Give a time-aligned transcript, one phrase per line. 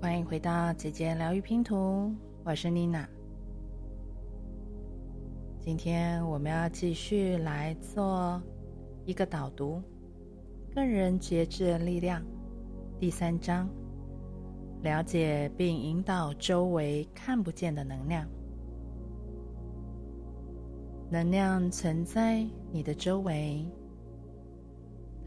[0.00, 2.10] 欢迎回到姐姐疗愈拼图，
[2.42, 3.06] 我是妮娜。
[5.58, 8.40] 今天我们要继续来做
[9.04, 9.82] 一个导读，
[10.74, 12.24] 个人觉知的力量
[12.98, 13.68] 第三章，
[14.80, 18.26] 了解并引导周围看不见的能量。
[21.10, 22.42] 能量存在
[22.72, 23.70] 你的周围，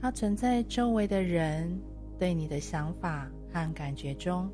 [0.02, 1.80] 它存在周围的人
[2.18, 4.50] 对你的想法和感觉中。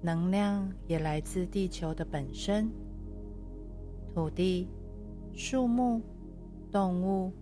[0.00, 2.70] 能量也来自地球的本身，
[4.14, 4.68] 土地、
[5.32, 6.00] 树木、
[6.70, 7.32] 动物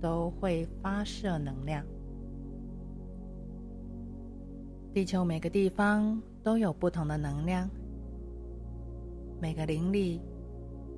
[0.00, 1.84] 都会发射能量。
[4.92, 7.68] 地球每个地方都有不同的能量，
[9.40, 10.20] 每个邻里。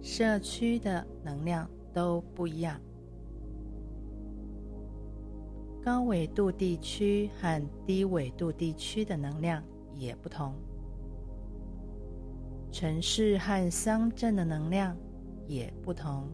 [0.02, 2.78] 社区的能量都不一样，
[5.82, 9.64] 高纬度地区和低纬度地区的能量
[9.96, 10.54] 也不同，
[12.70, 14.96] 城市和乡镇的能量
[15.46, 16.28] 也不同。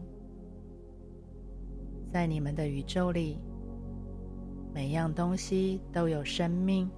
[2.11, 3.39] 在你们的宇宙里，
[4.73, 6.89] 每样东西都有生命，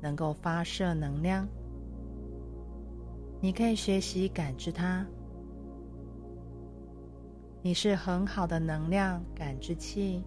[0.00, 1.48] 能够发射能量。
[3.40, 5.06] 你可以学习感知它。
[7.60, 10.22] 你是很好的能量感知器，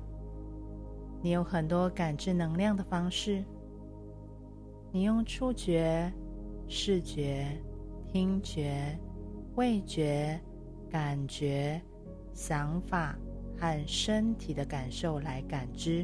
[1.21, 3.43] 你有很多感知能量的方式。
[4.97, 6.11] 你用触觉、
[6.67, 7.45] 视觉、
[8.07, 8.97] 听觉、
[9.53, 10.41] 味觉、
[10.89, 11.79] 感觉、
[12.33, 13.15] 想法
[13.59, 16.03] 和身体的感受来感知。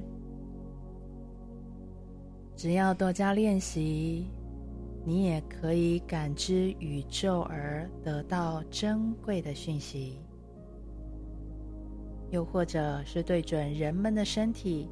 [2.55, 4.27] 只要多加练习，
[5.03, 10.19] 你也可以感知宇宙而得到珍贵的讯息。
[12.29, 14.87] 又或者是对准人们的身体、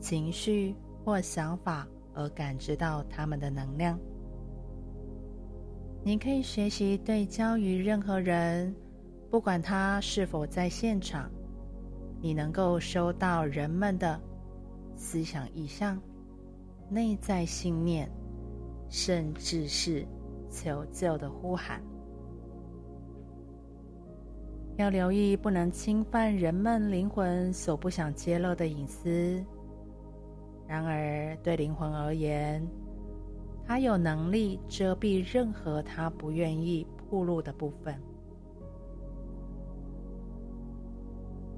[0.00, 3.98] 情绪或想法而感知到他们的能量。
[6.02, 8.74] 你可以学习对焦于任何人，
[9.30, 11.30] 不管他是否在现场，
[12.20, 14.20] 你能够收到人们的
[14.94, 16.00] 思想意向、
[16.90, 18.10] 内在信念，
[18.88, 20.06] 甚至是
[20.50, 21.82] 求救的呼喊。
[24.76, 29.42] 要留意，不能侵犯人们灵魂所不想揭露的隐私。
[30.66, 32.66] 然而，对灵魂而言，
[33.66, 37.94] 它有能力遮蔽任何它不愿意暴露的部分。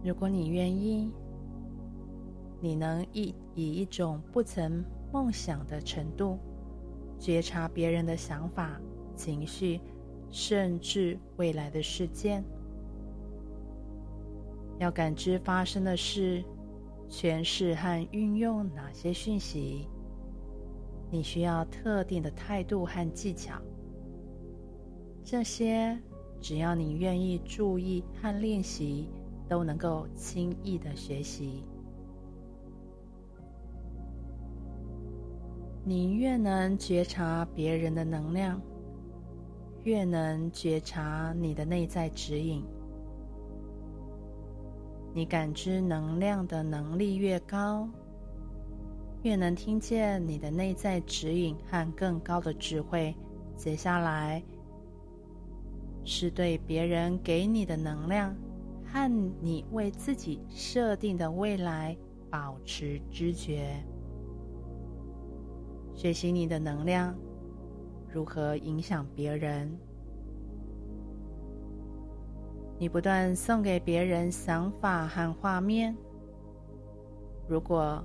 [0.04, 1.10] 如果你愿意，
[2.60, 6.38] 你能以以一种不曾梦想的程度
[7.18, 8.80] 觉察别人的想法、
[9.14, 9.80] 情绪，
[10.30, 12.44] 甚至未来的事件。
[14.78, 16.44] 要感知发生的事，
[17.08, 19.88] 诠释和运用哪些讯息，
[21.10, 23.60] 你需要特定的态度和技巧。
[25.24, 25.98] 这些
[26.40, 29.08] 只要你愿意注意和练习，
[29.48, 31.64] 都能够轻易的学习。
[35.84, 38.60] 你越能觉察别人的能量，
[39.84, 42.64] 越能觉察你的内在指引。
[45.16, 47.88] 你感知能量的能力越高，
[49.22, 53.16] 越能听见你的内在指引和更高的智慧。
[53.56, 54.44] 接下来
[56.04, 58.36] 是对别人给你的能量
[58.84, 59.10] 和
[59.40, 61.96] 你为自己设定的未来
[62.28, 63.82] 保持知觉，
[65.94, 67.16] 学习你的能量
[68.06, 69.74] 如何影响别人。
[72.78, 75.96] 你不断送给别人想法和画面。
[77.48, 78.04] 如果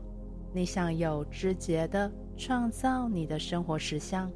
[0.53, 4.31] 你想有知觉的创造你的生活实相，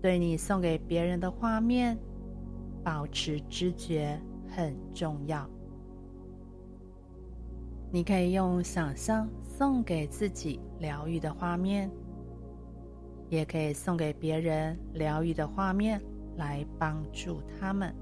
[0.00, 1.98] 对你送给别人的画面
[2.84, 5.48] 保持知觉很重要。
[7.90, 11.90] 你可以用想象送给自己疗愈的画面，
[13.28, 16.00] 也可以送给别人疗愈的画面
[16.36, 17.94] 来帮助他们。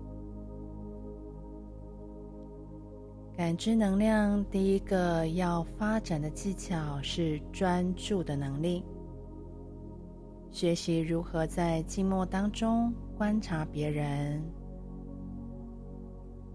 [3.41, 8.85] 感知能量，第一个要发展的技巧是专注的能力。
[10.51, 14.45] 学习如何在静默当中观察别人。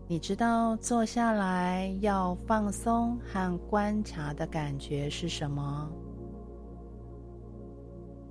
[0.08, 5.90] 你知道坐下来要放松和观察的感觉是什么？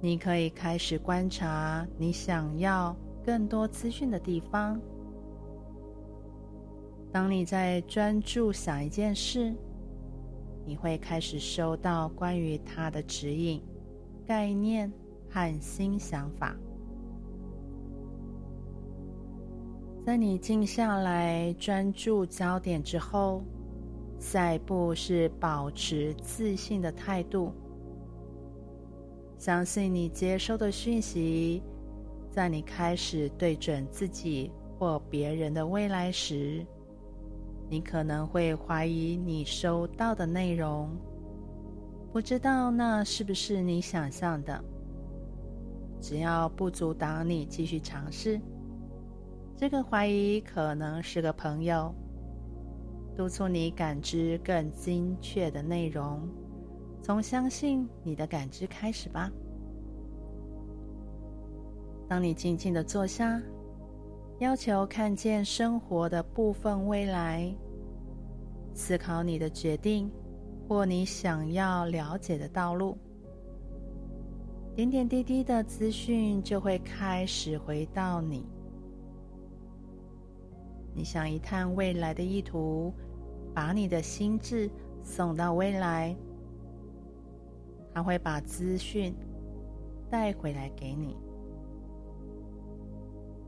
[0.01, 2.95] 你可以开始观察你想要
[3.27, 4.81] 更多资讯的地方。
[7.15, 9.55] 当你在专注想一件事，
[10.67, 13.63] 你会开始收到关于它的指引
[14.27, 14.93] 概念
[15.31, 16.57] 和新想法。
[20.05, 23.45] 在你静下来，专注焦点之后，
[24.19, 27.53] 下一步是保持自信的态度。
[29.39, 31.63] 相信你接收的讯息，
[32.33, 36.67] 在你开始对准自己或别人的未来时，
[37.69, 40.91] 你可能会怀疑你收到的内容，
[42.13, 44.63] 不知道那是不是你想象的。
[46.01, 48.41] 只要不阻挡你继续尝试。
[49.57, 51.95] 这个怀疑可能是个朋友，
[53.17, 56.29] 督促你感知更精确的内容。
[57.03, 59.31] 从相信你的感知开始吧。
[62.07, 63.41] 当你静静的坐下，
[64.45, 67.51] 要求看见生活的部分未来，
[68.75, 70.13] 思考你的决定
[70.69, 72.95] 或你想要了解的道路，
[74.77, 78.45] 点点滴滴的资讯就会开始回到你。
[80.95, 82.93] 你想一探未来的意图，
[83.55, 84.71] 把你的心智
[85.03, 86.15] 送到未来，
[87.95, 89.15] 他会把资讯
[90.11, 91.17] 带回来给你。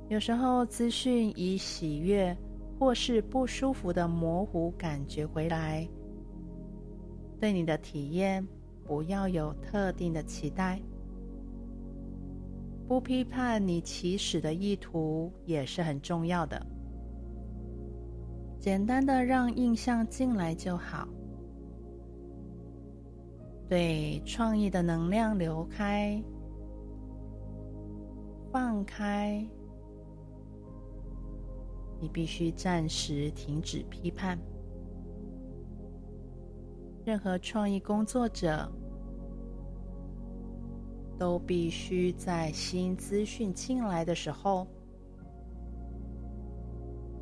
[0.09, 2.37] 有时候资讯以喜悦
[2.79, 5.89] 或是不舒服的模糊感觉回来，
[7.41, 8.47] 对你的体验
[8.85, 10.81] 不要有特定的期待，
[12.87, 16.65] 不批判你起始的意图也是很重要的。
[18.61, 21.09] 简单的让印象进来就好，
[23.69, 26.23] 对创意的能量流开，
[28.53, 29.45] 放开。
[32.01, 34.39] 你必须暂时停止批判。
[37.05, 38.71] 任何创意工作者
[41.19, 44.67] 都必须在新资讯进来的时候。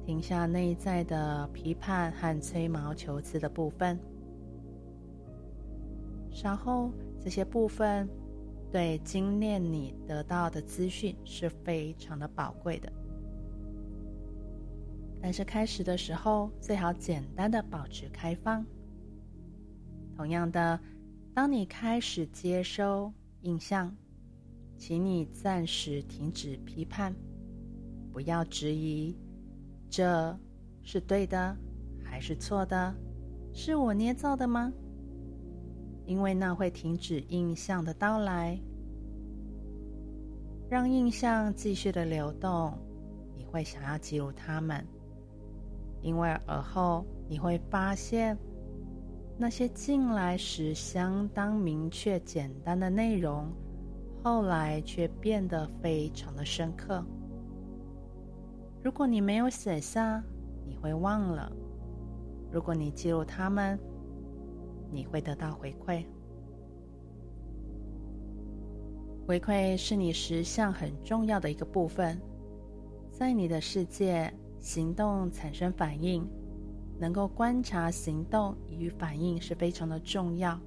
[0.06, 3.98] 停下内在的批判和吹毛求疵的部分，
[6.30, 8.06] 稍后这些部分
[8.70, 12.92] 对精炼你得到的资讯是非常的宝贵的。
[15.24, 18.62] 但是开始的时候最好简单的保持开放。
[20.14, 20.78] 同样的，
[21.32, 23.10] 当你开始接收
[23.40, 23.90] 印象，
[24.76, 27.16] 请你暂时停止批判，
[28.12, 29.16] 不要质疑。
[29.88, 30.38] 这
[30.82, 31.56] 是对的
[32.04, 32.94] 还是错的？
[33.54, 34.70] 是我捏造的吗？
[36.04, 38.60] 因为那会停止印象的到来，
[40.68, 42.78] 让印象继续的流动。
[43.34, 44.86] 你会想要记录它们，
[46.04, 48.38] 因为而后你会发现，
[49.38, 53.50] 那些进来时相当明确简单的内容，
[54.22, 57.02] 后来却变得非常的深刻。
[58.82, 60.22] 如果你没有写下，
[60.66, 61.50] 你会忘了；
[62.52, 63.78] 如果你记录它们，
[64.92, 66.04] 你会得到回馈。
[69.26, 72.20] 回馈是你实相很重要的一个部分。
[73.10, 74.30] 在你的世界，
[74.64, 76.26] 行动产生反应，
[76.98, 80.58] 能够观察行动与反应是非常的重要。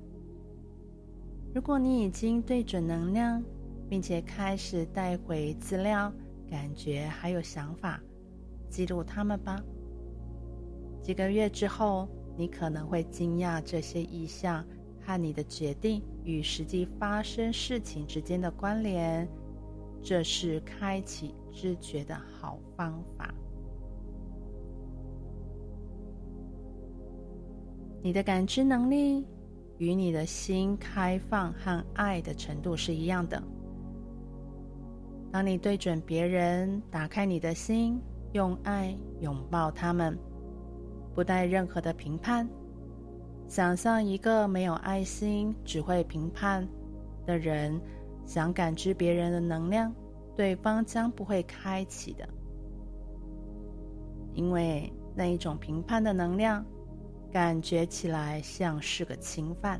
[1.51, 3.43] 如果你已经对准能量，
[3.89, 6.13] 并且开始带回资料、
[6.47, 7.99] 感觉还有想法。
[8.69, 9.59] 记录它们吧。
[11.01, 12.07] 几个月之后，
[12.37, 14.63] 你可能会惊讶这些意象
[15.01, 19.27] 和你的决定与实际发生事情之间的关联。
[20.03, 23.33] 这是开启知觉的好方法。
[28.01, 29.25] 你的感知能力
[29.77, 33.41] 与你的心开放和爱的程度是一样的。
[35.31, 38.01] 当你对准别人，打开你的心。
[38.33, 40.15] 用爱拥抱他们，
[41.15, 42.47] 不带任何的评判。
[43.47, 46.67] 想象一个没有爱心、只会评判
[47.25, 47.79] 的人，
[48.25, 49.95] 想感知别人的能量，
[50.35, 52.27] 对方将不会开启的，
[54.33, 56.63] 因为那一种评判的能量，
[57.31, 59.79] 感觉起来像是个侵犯。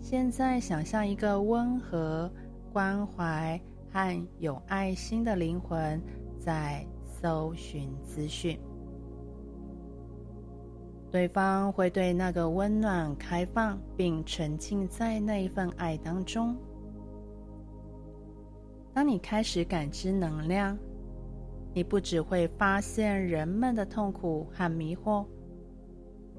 [0.00, 2.30] 现在想象一个温和、
[2.72, 3.60] 关怀
[3.92, 6.00] 和有爱心的灵魂。
[6.40, 8.58] 在搜寻资讯，
[11.10, 16.56] 对方会对那个温暖、开放，并沉浸在那一份爱当中。
[18.94, 20.78] 当你开始感知能量，
[21.78, 25.24] 你不只会发现人们的痛苦和迷惑，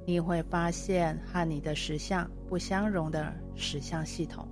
[0.05, 4.45] 你会发现和你的实相不相容的实相系统。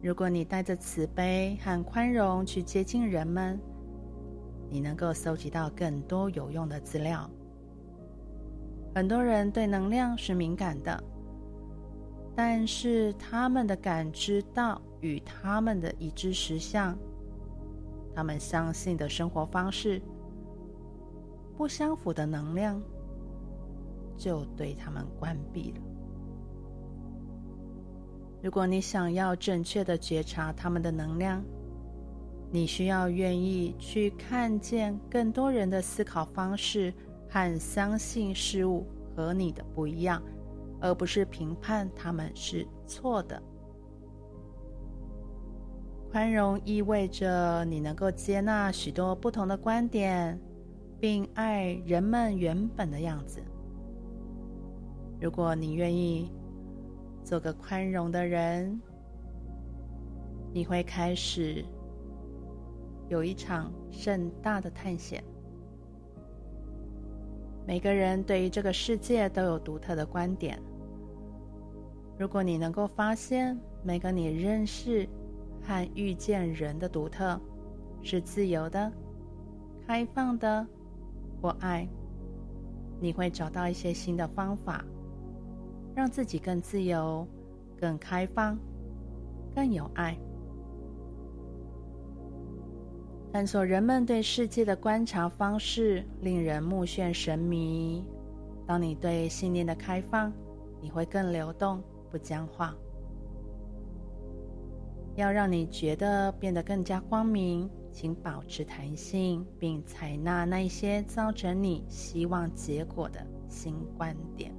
[0.00, 3.58] 如果你带着慈悲和宽容去接近人们，
[4.70, 7.28] 你能够搜集到更多有用的资料。
[8.94, 11.02] 很多人对能量是敏感的，
[12.36, 16.96] 但是他们的感知到与他们的已知实相，
[18.16, 20.00] 他们相信的生活方式
[21.54, 22.80] 不相符的能量，
[24.16, 25.80] 就对他们关闭了。
[28.42, 31.44] 如果你想要正确的觉察他们的能量，
[32.50, 36.94] 你需要愿意去看见更多人的思考方式
[37.28, 40.22] 和相信事物和你的不一样，
[40.80, 43.42] 而不是评判他们是错的。
[46.10, 50.40] 宽容意味着你能够接纳许多不同的观点，
[50.98, 53.42] 并爱人们原本的样子。
[55.20, 56.30] 如果你愿意
[57.22, 58.80] 做个宽容的人，
[60.52, 61.64] 你会开始
[63.08, 65.22] 有一场盛大的探险。
[67.66, 70.58] 每个人对于这个世界都有独特的观点。
[72.18, 75.06] 如果你能够发现每个你认识
[75.66, 77.40] 和遇见人的独特，
[78.02, 78.92] 是自由的、
[79.86, 80.66] 开放的
[81.42, 81.88] 或爱，
[83.00, 84.84] 你会找到一些新的方法。
[85.94, 87.26] 让自己更自由、
[87.80, 88.58] 更开放、
[89.54, 90.14] 更有爱，
[93.32, 98.04] 探索人们对世界的观察方式，令人目眩神迷。
[98.66, 100.30] 当你对信念的开放，
[100.82, 102.76] 你会更流动，不僵化。
[105.16, 114.52] 要让你觉得变得更加光明，请保持弹性，并采纳那一些造成你希望结果的新观点。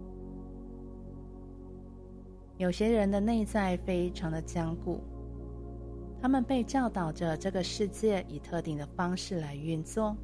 [2.57, 4.99] 有些人的内在非常的坚固，
[6.19, 10.17] 他们被教导着这个世界以特定的方式来运作，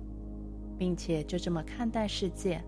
[0.75, 2.59] 并且就这么看待世界。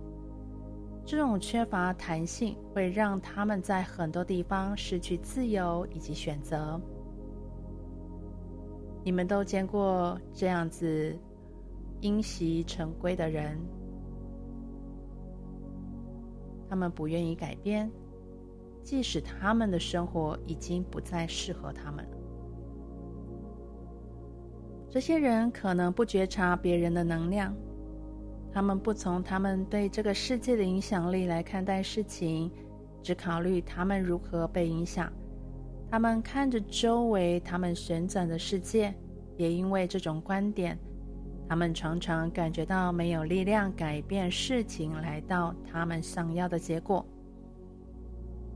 [1.04, 6.80] 这种缺乏弹性会让他们在很多地方失去自由以及选择。
[9.06, 11.16] 你们都见过这样子
[12.02, 13.56] 因袭成规的人，
[16.68, 17.90] 他们不愿意改变。
[18.82, 22.04] 即使他们的生活已经不再适合他们，
[24.90, 27.56] 这些人可能不觉察别人的能量，
[28.52, 32.52] 他们不从他们对这个世界的影响力来看待事情，
[33.04, 35.12] 只考虑他们如何被影响。
[35.96, 38.94] 他们看着周围他们旋转的世界，
[39.38, 40.78] 也因为这种观点，
[41.48, 47.06] 他们常常感觉到没有力量改变事情，来到他们想要的结果。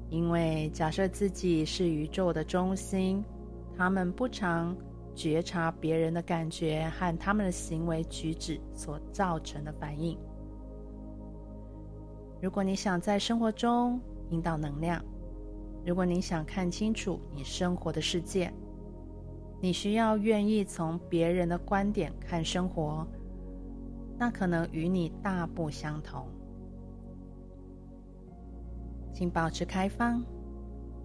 [0.10, 3.24] 因为假设自己是宇宙的中心，
[3.78, 4.76] 他们不常
[5.16, 10.20] 觉察别人的感觉和他们的行为举止所造成的反应。
[12.42, 13.98] 如果你想在生活中
[14.30, 15.02] 引导能量，
[15.86, 18.54] 如果你想看清楚你生活的世界，
[19.62, 23.08] 你需要愿意从别人的观点看生活，
[24.18, 26.28] 那可能与你大不相同。
[29.14, 30.24] 请保持开放，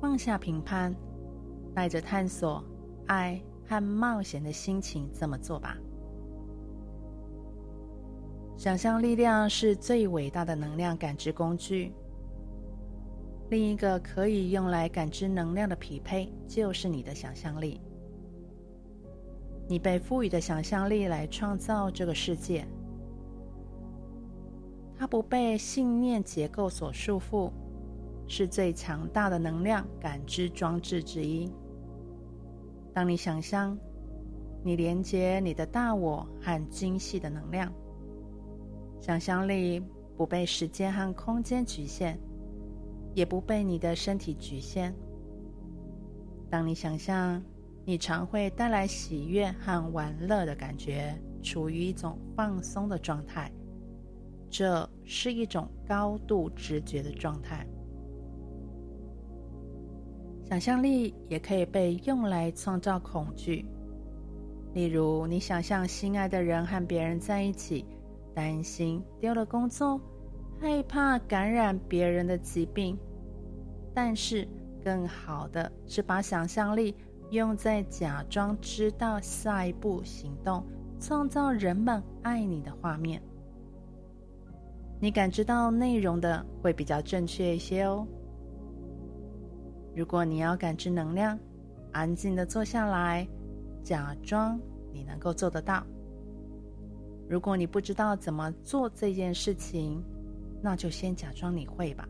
[0.01, 0.95] 放下评判，
[1.75, 2.63] 带着探索、
[3.07, 5.77] 爱和冒险的心情这么做吧。
[8.57, 11.93] 想象力量是最伟大的能量感知工具。
[13.51, 17.81] 另一个可以用来感知能量的匹配，就是你的想象力。
[19.69, 22.67] 你被赋予的想象力来创造这个世界，
[24.99, 27.51] 它不被信念结构所束缚。
[28.27, 31.53] 是最强大的能量感知装置之一。
[32.95, 33.79] 当你想象，
[34.63, 37.71] 你连接你的大我和精细的能量，
[38.99, 39.79] 想象力
[40.17, 42.19] 不被时间和空间局限，
[43.15, 44.95] 也不被你的身体局限。
[46.51, 47.43] 当你想象，
[47.85, 53.51] 你常会带来喜悦和玩乐的感觉，处于一种放松的状态。
[54.51, 57.67] 这是一种高度直觉的状态。
[60.45, 63.67] 想象力也可以被用来创造恐惧，
[64.75, 67.85] 例如你想象心爱的人和别人在一起，
[68.33, 70.01] 担心丢了工作，
[70.65, 72.99] 害怕感染别人的疾病。
[73.93, 74.49] 但是，
[74.83, 76.97] 更好的是把想象力
[77.29, 80.65] 用在假装知道下一步行动，
[80.99, 83.23] 创造人们爱你的画面。
[84.99, 88.07] 你感知到内容的会比较正确一些哦。
[89.95, 91.39] 如果你要感知能量，
[91.93, 93.29] 安静的坐下来，
[93.83, 94.59] 假装
[94.95, 95.85] 你能够做得到。
[97.29, 100.03] 如果你不知道怎么做这件事情，
[100.65, 102.09] 那就先假装你会吧，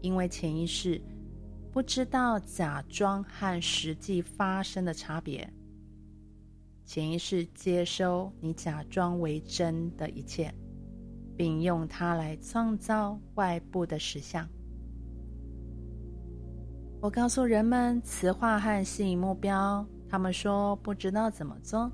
[0.00, 1.02] 因为潜意识
[1.72, 5.52] 不知道假装和实际发生的差别。
[6.84, 10.54] 潜意识接收你假装为真的一切，
[11.36, 14.48] 并用它来创造外部的实相。
[17.00, 21.90] 我告诉人们磁化和吸引目标，他们说不知道怎么做。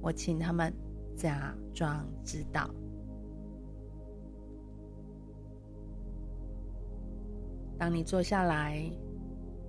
[0.00, 0.72] 我请他们
[1.14, 2.74] 假装知道。
[7.78, 8.90] 当你坐下来，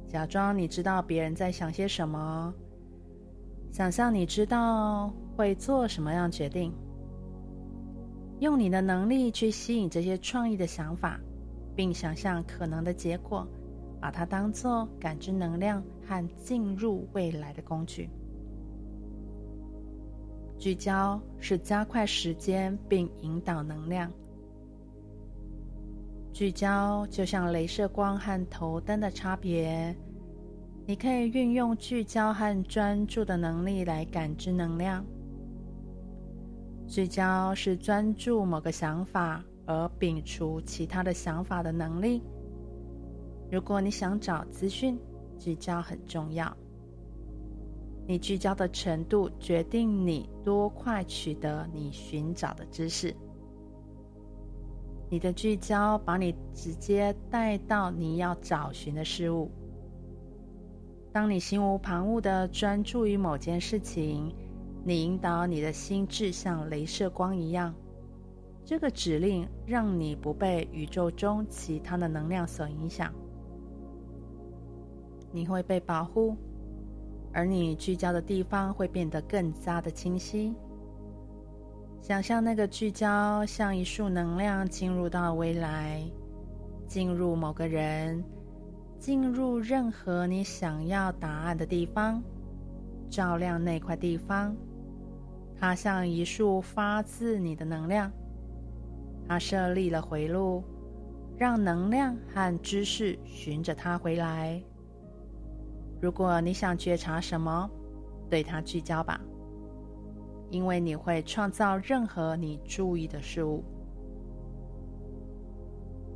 [0.07, 2.53] 假装你知道别人在想些什么，
[3.71, 6.73] 想象你知道会做什么样决定，
[8.39, 11.19] 用你的能力去吸引这些创意的想法，
[11.75, 13.47] 并想象可能的结果。
[14.01, 18.09] 把它当作感知能量和进入未来的工具。
[20.57, 24.09] 聚焦是加快时间并引导能量。
[26.39, 29.93] 聚焦就像镭射光和头灯的差别。
[30.85, 35.05] 你可以运用聚焦和专注的能力来感知能量。
[36.87, 42.23] 聚焦是专注某个想法而摒除其他的想法的能力。
[43.51, 44.97] 如果你想找资讯，
[45.37, 46.55] 聚焦很重要。
[48.07, 53.13] 你聚焦的程度决定你多快取得你寻找的知识。
[55.09, 59.49] 你的聚焦把你直接带到你要找寻的事物。
[61.11, 64.31] 当你心无旁骛地专注于某件事情，
[64.83, 67.73] 你引导你的心智像镭射光一样。
[68.63, 73.11] 这个指令让你不被宇宙中其他的能量所影响。
[75.31, 76.37] 你会被保护，
[77.33, 80.53] 而你聚焦的地方会变得更加的清晰。
[82.01, 86.01] 想象那个聚焦像一束能量进入到未来，
[86.87, 88.23] 进入某个人，
[88.97, 92.23] 进入任何你想要答案的地方，
[93.09, 94.55] 照亮那块地方。
[95.59, 98.11] 它像一束发自你的能量，
[99.27, 100.63] 它设立了回路，
[101.37, 104.59] 让能量和知识循着它回来。
[106.01, 107.69] 如果你想觉察什么，
[108.29, 109.19] 对它聚焦吧，
[110.49, 113.63] 因为你会创造任何你注意的事物。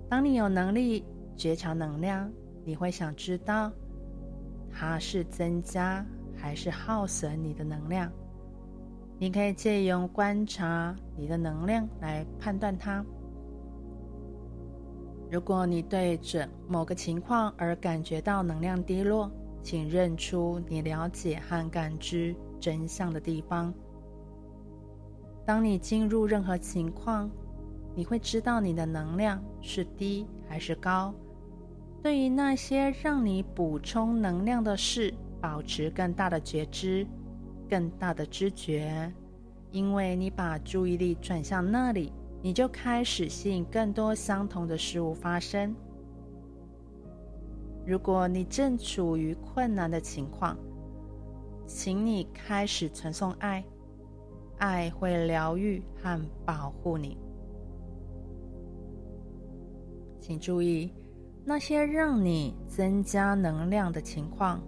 [0.10, 2.32] 当你有能力觉察能量，
[2.64, 3.72] 你会想知道
[4.72, 8.12] 它是增加还是耗损你的能量。
[9.20, 13.04] 你可以借用观察你的能量来判断它。
[15.32, 19.32] 如果你对准某个情况而感觉到能量低落，
[19.64, 23.74] 请认出你了解和感知真相的地方。
[25.46, 27.30] 当你进入任何情况，
[27.96, 31.14] 你会知道你的能量是低还是高。
[32.02, 37.06] 对于那些让你补充能量的事，保持更大的觉知、
[37.70, 39.12] 更大的知觉，
[39.72, 45.76] 因为你把注意力转向那里，你就开始吸引更多相同的事物发生。
[47.86, 50.58] 如果你正处于困难的情况，
[51.66, 53.64] 请你开始传送爱，
[54.64, 57.18] 爱会疗愈和保护你。
[60.22, 60.90] 请注意，
[61.44, 64.64] 那些让你增加能量的情况、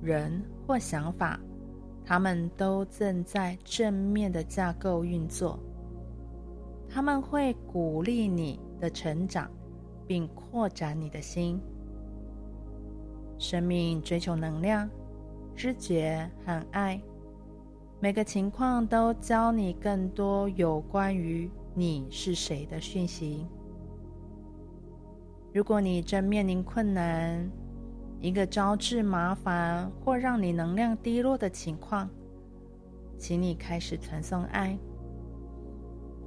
[0.00, 1.40] 人或想法，
[2.04, 5.58] 他们都正在正面的架构运作。
[6.88, 9.50] 他们会鼓励你的成长，
[10.06, 11.60] 并扩展你的心。
[13.36, 14.88] 生命追求能量、
[15.56, 17.02] 知觉和爱，
[18.02, 23.46] 每个情况都教你更多有关于你是谁的讯息。
[25.52, 27.46] 如果你正面临困难，
[28.18, 32.08] 一个招致麻烦或让你能量低落的情况，
[33.18, 34.78] 请你开始传送爱，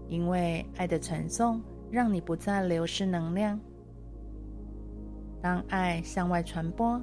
[0.08, 1.60] 因为爱的传送
[1.90, 3.60] 让你不再流失能量。
[5.42, 7.02] 当爱向外传播，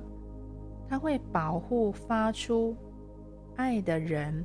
[0.88, 2.76] 它会保护发出
[3.56, 4.44] 爱的人，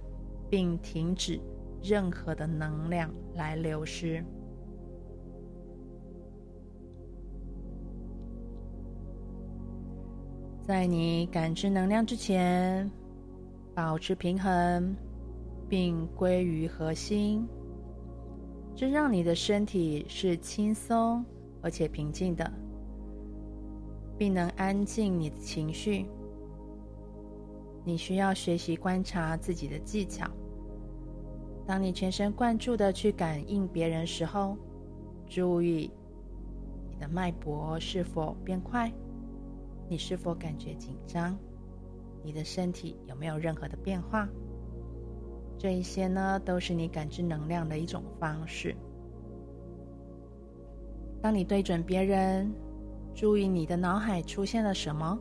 [0.50, 1.40] 并停止
[1.82, 4.24] 任何的能量来流失。
[10.64, 12.90] 在你感知能量之前，
[13.76, 14.96] 保持平衡，
[15.70, 17.48] 并归于核心。
[18.76, 21.24] 这让你的身体是轻松
[21.62, 22.52] 而且平静的，
[24.18, 26.08] 并能安静你的情绪。
[27.86, 30.28] 你需要学习观察自己的技巧。
[31.68, 34.58] 当你全神贯注的去感应别人时候，
[35.28, 35.92] 注意
[36.92, 38.92] 你的脉搏是否变快，
[39.88, 41.38] 你是否感觉紧张，
[42.24, 44.28] 你的身体有没有任何的变化。
[45.58, 48.76] 这一些呢，都是你感知能量的一种方式。
[51.22, 52.52] 当你对准别人，
[53.14, 55.18] 注意你的脑海出现了什么，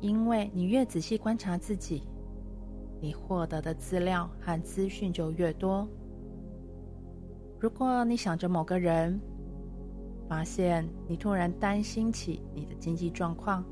[0.00, 2.02] 因为你越仔细观察自己。
[3.00, 5.88] 你获得的资料和资讯就越多。
[7.60, 9.20] 如果你想着某个人，
[10.28, 13.64] 发现你突然担心起你的经济状况，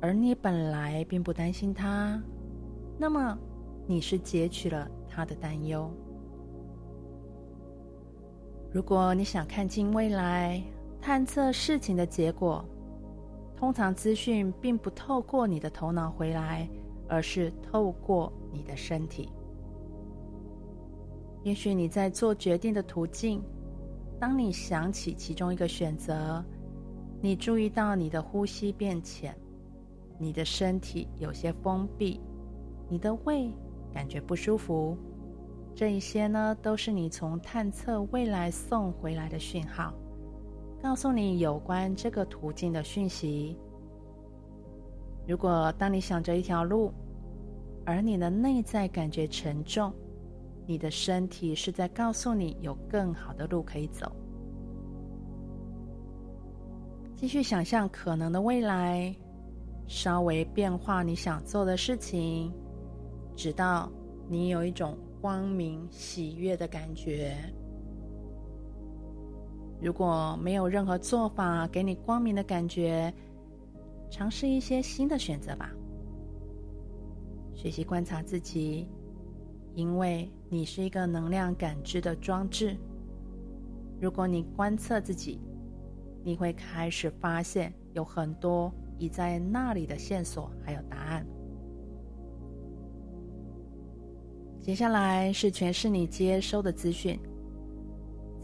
[0.00, 2.22] 而你本来并不担心他，
[2.98, 3.38] 那么
[3.86, 5.90] 你是截取了他的担忧。
[8.72, 10.62] 如果你想看清未来，
[11.00, 12.64] 探测事情的结果，
[13.62, 16.68] 通常资讯并不透过你的头脑回来。
[17.08, 19.28] 而是透过你的身体。
[21.42, 23.42] 也许你在做决定的途径，
[24.18, 26.42] 当你想起其中一个选择，
[27.20, 29.36] 你注意到你的呼吸变浅，
[30.18, 32.18] 你的身体有些封闭，
[32.88, 33.52] 你的胃
[33.92, 34.96] 感觉不舒服，
[35.74, 39.92] 这一些呢，都是你从探测未来送回来的讯号，
[40.82, 43.56] 告诉你有关这个途径的讯息。
[45.28, 46.92] 如果当你想着一条路，
[47.86, 49.94] 而你的内在感觉沉重，
[50.66, 54.10] 你的身体是在告诉你有更好的路可以走。
[57.14, 59.14] 继续想象可能的未来，
[59.86, 62.52] 稍微变化你想做的事情，
[63.36, 63.88] 直到
[64.28, 67.36] 你有一种光明喜悦的感觉。
[69.82, 73.12] 如果没有任何做法给你光明的感觉，
[74.08, 75.72] 尝试一些新的选择吧。
[77.52, 78.88] 学习观察自己，
[79.74, 82.76] 因为你是一个能量感知的装置。
[84.00, 85.40] 如果你观测自己，
[86.22, 91.26] 你会开始发现有很多已在那里的线索，还有答案。
[94.60, 97.18] 接下来是诠释你接收的资讯，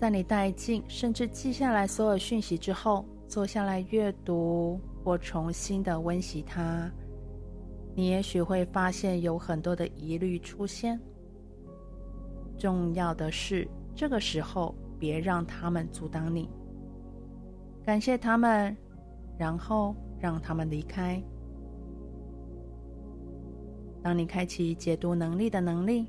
[0.01, 6.91] 在你带进甚至记下来所有讯息之后，坐下来阅读或重新的温习它。
[7.97, 10.99] 你也许会发现有很多的疑虑出现。
[12.57, 16.49] 重要的是，这个时候别让他们阻挡你。
[17.85, 18.77] 感谢他们，
[19.37, 21.21] 然后让他们离开。
[24.01, 26.07] 当你开启解读能力的能力，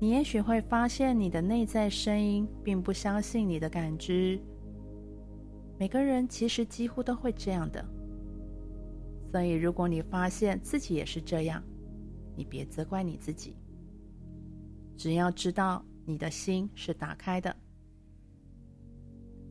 [0.00, 4.40] 你也许会发现你的内在声音并不相信你的感知。
[5.76, 7.84] 每个人其实几乎都会这样的。
[9.32, 11.62] 所以，如果你发现自己也是这样，
[12.36, 13.56] 你别责怪你自己。
[14.96, 17.54] 只要知道你的心是打开的，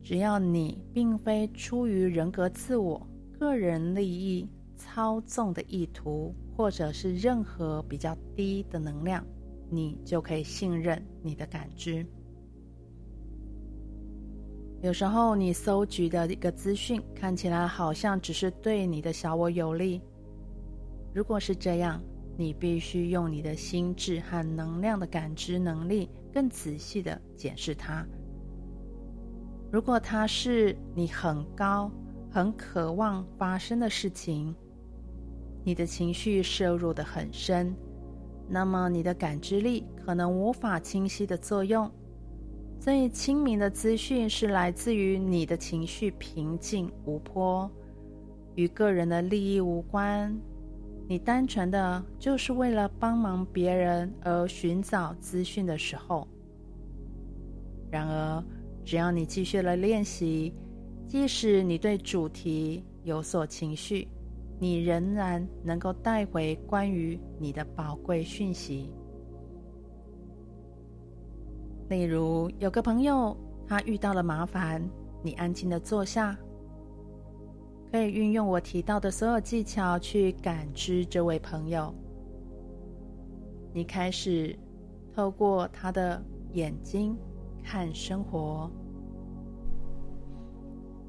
[0.02, 3.06] 只要你并非出于人格自我、
[3.38, 9.24] 个人利益操纵的意图，或者是任何比较低的能量，
[9.70, 12.06] 你就可以信任你的感知。
[14.80, 20.00] 有时候，你搜集的一个资讯看起来好像只是对你的小我有利。
[21.12, 22.00] 如果是这样，
[22.36, 28.06] 你必须用你的心智和能量的感知能力更仔细的检视它。
[29.72, 31.90] 如果它是你很高、
[32.30, 34.54] 很渴望发生的事情，
[35.64, 37.74] 你的情绪摄入的很深，
[38.48, 41.90] 那么你的感知力可能无法清晰的作用。
[42.80, 47.70] 最清明的资讯是来自于你的情绪平静无波，
[48.54, 50.34] 与个人的利益无关。
[51.06, 56.26] 你单纯的就是为了帮忙别人而寻找资讯的时候。
[57.90, 58.44] 然而，
[58.84, 60.54] 只要你继续了练习，
[61.06, 64.06] 即使你对主题有所情绪，
[64.58, 68.92] 你仍然能够带回关于你的宝贵讯息。
[71.88, 74.82] 例如，有个朋友他遇到了麻烦，
[75.22, 76.36] 你安静的坐下，
[77.90, 81.94] 可以运用我提到的所有技巧去感知这位朋友。
[83.72, 84.58] 你开始
[85.14, 87.16] 透过他的眼睛
[87.62, 88.70] 看生活，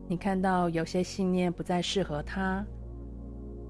[0.08, 2.66] 你看到有些信念不再适合他，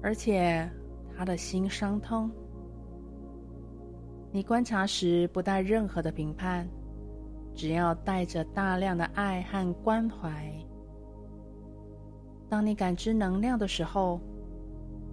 [0.02, 0.70] 而且
[1.16, 2.30] 他的心伤痛。
[4.32, 6.68] 你观察时不带任何的评判。
[7.52, 10.50] 只要带着大量的爱和关怀。
[12.48, 14.20] 当你感知能量的时候，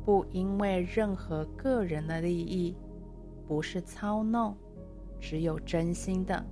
[0.05, 2.75] 不因为任何个人的利益，
[3.47, 4.55] 不是操弄，
[5.19, 6.45] 只有真心的、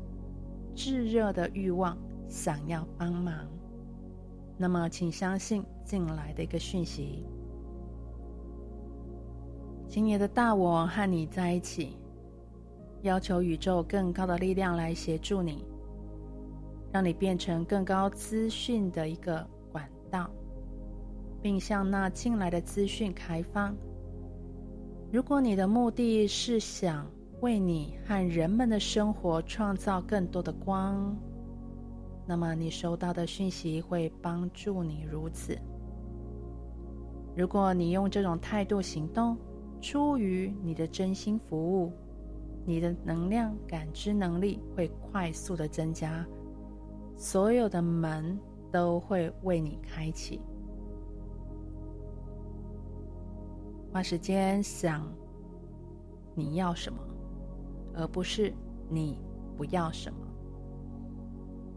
[0.74, 3.48] 炙热的欲望，想要帮忙。
[4.58, 7.26] 那么，请相信进来的一个讯息。
[9.88, 11.95] 今年的大我和你在一起，
[13.04, 15.63] 要求宇宙更高的力量来协助你，
[16.91, 20.30] 让你变成更高资讯的一个管道，
[21.41, 23.76] 并向那进来的资讯开放。
[25.12, 31.15] 如果你的目的是想为你和人们的生活创造更多的光，
[32.26, 35.58] 那么你收到的讯息会帮助你如此。
[37.38, 39.38] 如果你用这种态度行动，
[39.86, 41.93] 出于你的真心服务，
[42.65, 46.26] 你的能量感知能力会快速的增加，
[47.15, 48.36] 所有的门
[48.71, 50.41] 都会为你开启。
[53.93, 55.08] 花时间想
[56.34, 56.98] 你要什么，
[57.93, 58.52] 而不是
[58.89, 59.19] 你
[59.56, 60.17] 不要什么。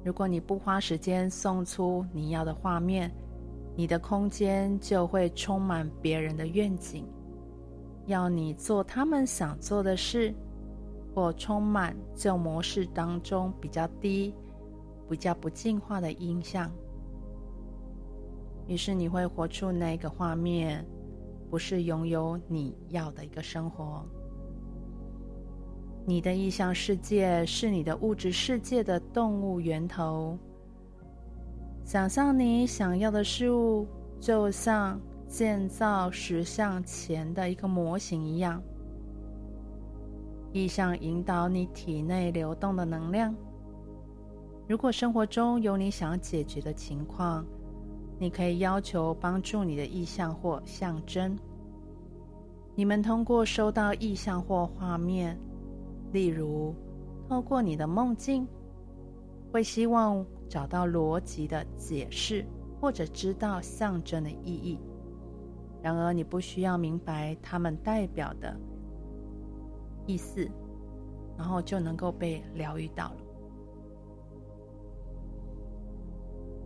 [0.03, 3.15] 如果你不花时间送出你要的画面，
[3.77, 7.07] 你的空间就会充满别人的愿景。
[8.09, 10.35] 要你做他们想做的事，
[11.15, 14.35] 或充满旧模式当中比较低、
[15.09, 16.71] 比较不进化的印象。
[18.67, 20.85] 于是你会活出那个画面，
[21.51, 24.05] 不是拥有你要的一个生活。
[26.07, 30.37] 你的意象世界是你的物质世界的动物源头。
[31.85, 33.87] 想象你想要的事物，
[34.19, 34.99] 就像。
[35.29, 38.63] 建造石像前的一个模型一样，
[40.53, 43.35] 意象引导你体内流动的能量。
[44.67, 47.45] 如果生活中有你想解决的情况，
[48.19, 51.39] 你可以要求帮助你的意象或象征。
[52.75, 55.39] 你们通过收到意象或画面，
[56.11, 56.75] 例如
[57.29, 58.49] 透过你的梦境，
[59.53, 62.47] 会希望找到逻辑的解释，
[62.81, 64.81] 或者知道象征的意义。
[65.83, 68.55] 然而，你不需要明白它们代表的
[70.07, 70.49] 意思，
[71.37, 73.17] 然后就能够被疗愈到了。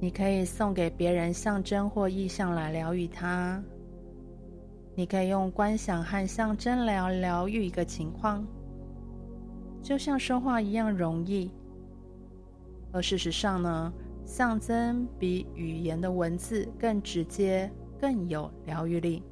[0.01, 3.63] 你可以送给别人象征或意象来疗愈他。
[4.95, 8.45] 你可以用观想和象征来疗愈一个情况，
[9.81, 11.51] 就像说话一样容易。
[12.93, 13.93] 而事实上呢，
[14.25, 17.71] 象征比语言的文字更直接。
[18.03, 19.23] 更有疗愈力，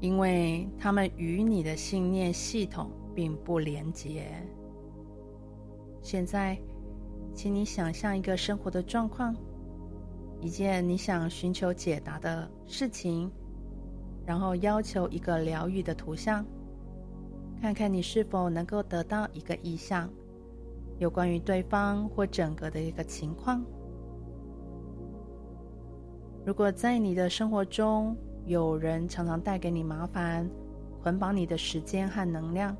[0.00, 4.26] 因为他们与你的信念系统并不连结。
[6.02, 6.58] 现在，
[7.32, 9.36] 请你想象一个生活的状况，
[10.40, 13.30] 一件你想寻求解答的事情，
[14.26, 16.44] 然后要求一个疗愈的图像，
[17.62, 20.10] 看看你是否能够得到一个意象，
[20.98, 23.64] 有关于对方或整个的一个情况。
[26.46, 30.46] 如果在你的生活中有人常常带给你麻烦，
[31.02, 32.76] 捆绑你的时间和能量，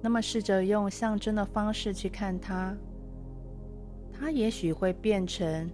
[0.00, 2.72] 那么试着用象征的方式去看它，
[4.12, 5.68] 它也许会变成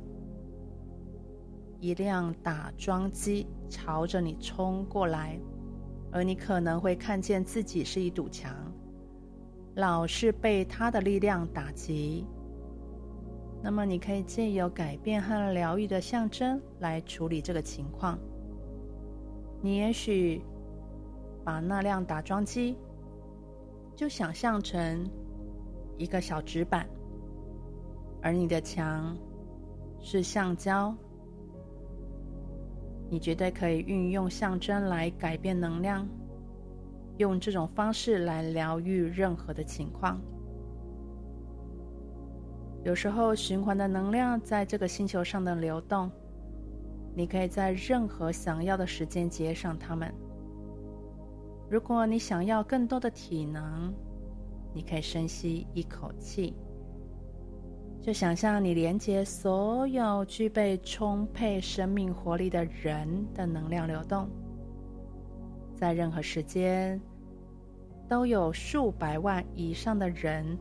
[1.78, 5.38] 一辆打桩机朝着你冲过来，
[6.11, 8.50] 而你可能会看见自己是一堵墙，
[9.74, 12.26] 老是被它的力量打击。
[13.64, 18.18] 那么，你可以借由改变和疗愈的象征来处理这个情况。
[19.61, 20.42] 你也许
[21.44, 22.77] 把那辆打桩机
[23.94, 25.09] 就想象成
[25.96, 26.88] 一个小纸板，
[28.20, 29.16] 而你的墙
[30.01, 30.92] 是橡胶。
[33.09, 36.09] 你绝对可以运用象征来改变能量，
[37.18, 40.20] 用这种方式来疗愈任何的情况。
[42.84, 46.10] 有时候，循环的能量在这个星球上的流动，
[47.14, 50.12] 你可以在任何想要的时间接上它们。
[51.70, 53.94] 如果你想要更多的体能，
[54.74, 56.54] 你可以深吸一口气，
[58.00, 64.28] 就想象你连接所有具备充沛生命活力的人的能量流动，
[65.76, 67.00] 在任何时间，
[68.08, 70.58] 都有数百万以上的人。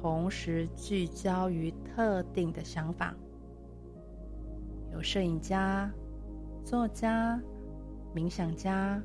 [0.00, 3.14] 同时聚焦于特定的想法，
[4.92, 5.92] 有摄影家、
[6.64, 7.38] 作家、
[8.14, 9.02] 冥想家、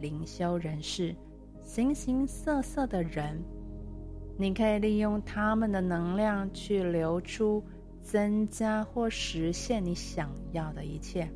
[0.00, 1.14] 灵修人士，
[1.60, 3.42] 形形色色的人。
[4.38, 7.62] 你可以利用他们的能量去流出，
[8.00, 11.30] 增加或实现你想要的一切。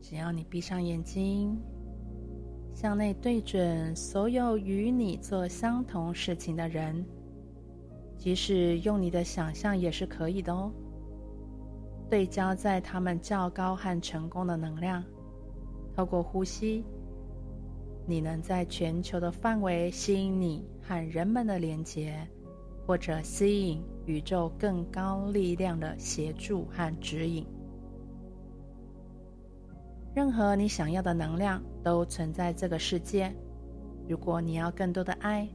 [0.00, 1.60] 只要你闭上眼睛，
[2.76, 7.02] 向内对准所有与你做相同事情的人，
[8.18, 10.70] 即使用你的想象也是可以的哦。
[12.10, 15.02] 对焦在他们较高和成功的能量，
[15.94, 16.84] 透过呼吸，
[18.06, 22.14] 你能在全球的范围吸引你和人们的连结，
[22.86, 27.46] 或者吸引宇宙更高力量的协助和指引。
[30.14, 33.32] 任何你想要的能量都存在这个世界。
[34.08, 35.48] 如果你要更多的爱，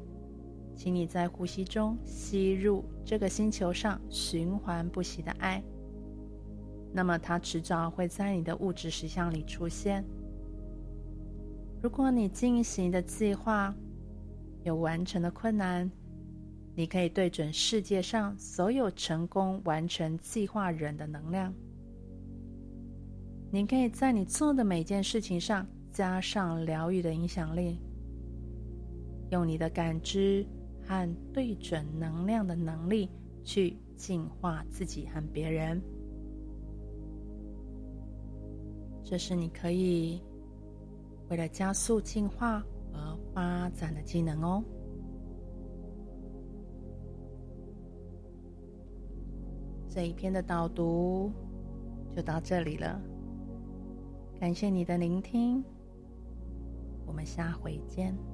[0.77, 5.61] 请你在呼吸中吸入这个星球上循环不息的爱。
[6.93, 10.05] 那么它迟早会在你的物质实相里出现。
[11.83, 13.75] 如果你进行的计划
[14.63, 15.91] 有完成的困难，
[16.75, 21.53] 你可以对准世界上所有成功完成计划人的能量。
[23.51, 27.79] 你可以在你做的每件事情上加上疗愈的影响力，
[29.29, 30.45] 用你的感知
[30.87, 33.09] 和对准能量的能力
[33.43, 35.81] 去净化自己和别人。
[39.03, 40.21] 这是你可以
[41.29, 44.63] 为了加速进化而发展的技能哦。
[49.89, 51.29] 这一篇的导读
[52.15, 53.01] 就到这里了。
[54.39, 55.61] 感谢你的聆听，
[57.11, 58.30] 我们下回见。